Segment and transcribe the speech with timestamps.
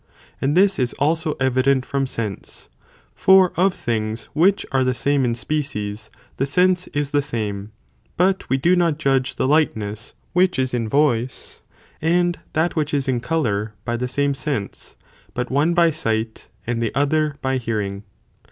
[0.07, 2.69] white and this is also evident from sense,
[3.13, 7.71] for of things oe, which are the same in species, the sense is the same;
[8.17, 11.61] but we do not judge the lightness which is in voice,
[12.01, 14.95] and that which is in colour, by the same sense,
[15.35, 18.01] but one by sight, and the other, by hearing.